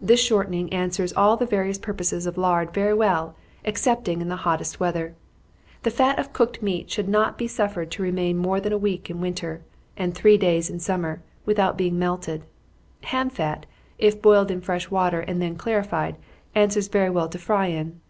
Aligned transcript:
This 0.00 0.20
shortening 0.22 0.72
answers 0.72 1.12
all 1.12 1.36
the 1.36 1.44
various 1.44 1.76
purposes 1.76 2.24
of 2.24 2.38
lard 2.38 2.72
very 2.72 2.94
well, 2.94 3.34
excepting 3.64 4.20
in 4.22 4.28
the 4.28 4.36
hottest 4.46 4.78
weather. 4.78 5.16
The 5.82 5.90
fat 5.90 6.20
of 6.20 6.32
cooked 6.32 6.62
meat 6.62 6.88
should 6.88 7.08
not 7.08 7.36
be 7.36 7.48
suffered 7.48 7.90
to 7.90 8.02
remain 8.04 8.36
more 8.38 8.60
than 8.60 8.72
a 8.72 8.78
week 8.78 9.10
in 9.10 9.20
winter, 9.20 9.60
and 9.96 10.14
three 10.14 10.38
days 10.38 10.70
in 10.70 10.78
summer, 10.78 11.20
without 11.44 11.76
being 11.76 11.98
melted. 11.98 12.44
Ham 13.06 13.28
fat, 13.28 13.66
if 13.98 14.22
boiled 14.22 14.52
in 14.52 14.60
fresh 14.60 14.88
water, 14.88 15.18
and 15.18 15.42
then 15.42 15.56
clarified, 15.56 16.14
answers 16.54 16.86
very 16.86 17.10
well 17.10 17.28
to 17.28 17.36
fry 17.38 17.66
in. 17.66 18.00